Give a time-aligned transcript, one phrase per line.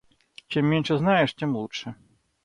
[0.47, 1.93] Чем меньше знаешь, тем лучше.